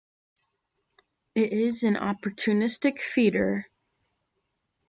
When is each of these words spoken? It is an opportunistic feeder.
It 1.35 1.53
is 1.53 1.83
an 1.83 1.93
opportunistic 1.93 2.97
feeder. 2.97 3.67